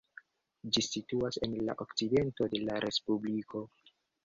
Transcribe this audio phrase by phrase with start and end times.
[0.77, 3.67] Ĝi situas en la okcidento de la respubliko.